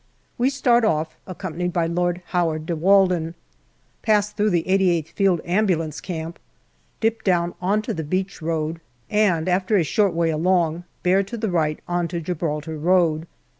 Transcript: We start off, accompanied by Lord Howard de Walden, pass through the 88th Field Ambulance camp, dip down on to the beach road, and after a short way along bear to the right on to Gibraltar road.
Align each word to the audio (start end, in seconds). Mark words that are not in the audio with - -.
We 0.39 0.49
start 0.49 0.83
off, 0.83 1.15
accompanied 1.27 1.71
by 1.73 1.85
Lord 1.85 2.23
Howard 2.29 2.65
de 2.65 2.75
Walden, 2.75 3.35
pass 4.01 4.31
through 4.31 4.49
the 4.49 4.63
88th 4.63 5.09
Field 5.09 5.41
Ambulance 5.45 6.01
camp, 6.01 6.39
dip 6.99 7.23
down 7.23 7.53
on 7.61 7.83
to 7.83 7.93
the 7.93 8.03
beach 8.03 8.41
road, 8.41 8.81
and 9.11 9.47
after 9.47 9.77
a 9.77 9.83
short 9.83 10.15
way 10.15 10.31
along 10.31 10.85
bear 11.03 11.21
to 11.21 11.37
the 11.37 11.51
right 11.51 11.79
on 11.87 12.07
to 12.07 12.19
Gibraltar 12.19 12.79
road. 12.79 13.27